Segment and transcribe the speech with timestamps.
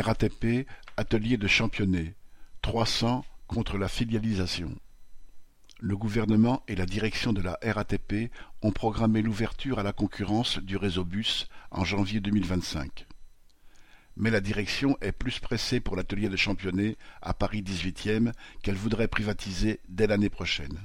[0.00, 0.66] RATP
[0.96, 2.14] Atelier de Championnet,
[2.62, 4.74] trois cents contre la filialisation.
[5.78, 8.30] Le gouvernement et la direction de la RATP
[8.62, 13.06] ont programmé l'ouverture à la concurrence du réseau bus en janvier 2025.
[14.16, 18.32] Mais la direction est plus pressée pour l'atelier de Championnet à Paris 18e
[18.62, 20.78] qu'elle voudrait privatiser dès l'année prochaine.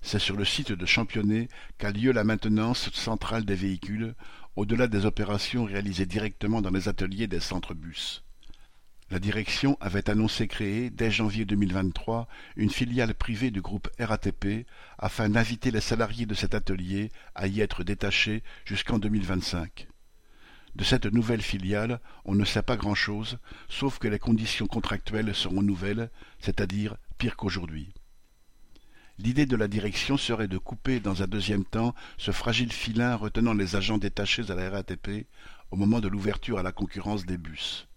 [0.00, 4.14] C'est sur le site de Championnet qu'a lieu la maintenance centrale des véhicules,
[4.56, 8.24] au-delà des opérations réalisées directement dans les ateliers des centres bus.
[9.10, 14.66] La direction avait annoncé créer, dès janvier 2023, une filiale privée du groupe RATP
[14.98, 19.88] afin d'inviter les salariés de cet atelier à y être détachés jusqu'en 2025.
[20.76, 23.38] De cette nouvelle filiale, on ne sait pas grand-chose,
[23.68, 27.94] sauf que les conditions contractuelles seront nouvelles, c'est-à-dire pires qu'aujourd'hui.
[29.20, 33.52] L'idée de la direction serait de couper dans un deuxième temps ce fragile filin retenant
[33.52, 35.26] les agents détachés à la RATP
[35.72, 37.88] au moment de l'ouverture à la concurrence des bus.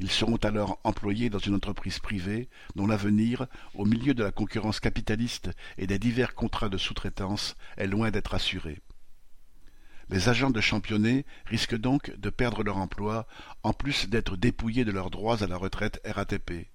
[0.00, 4.80] Ils seront alors employés dans une entreprise privée dont l'avenir, au milieu de la concurrence
[4.80, 8.80] capitaliste et des divers contrats de sous-traitance, est loin d'être assuré.
[10.08, 13.26] Les agents de championnet risquent donc de perdre leur emploi,
[13.62, 16.71] en plus d'être dépouillés de leurs droits à la retraite RATP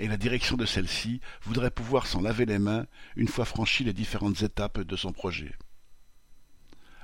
[0.00, 3.92] et la direction de celle-ci voudrait pouvoir s'en laver les mains une fois franchies les
[3.92, 5.54] différentes étapes de son projet.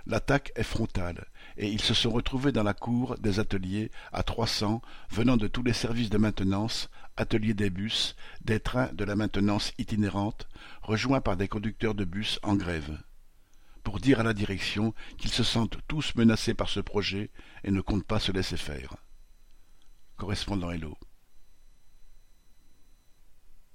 [0.06, 1.26] L'attaque est frontale,
[1.58, 4.80] et ils se sont retrouvés dans la cour des ateliers à trois cents
[5.10, 9.72] venant de tous les services de maintenance, ateliers des bus, des trains de la maintenance
[9.78, 10.48] itinérante,
[10.80, 12.98] rejoints par des conducteurs de bus en grève
[13.82, 17.30] pour dire à la direction qu'ils se sentent tous menacés par ce projet
[17.62, 18.96] et ne comptent pas se laisser faire.
[20.16, 20.98] Correspondant Hello.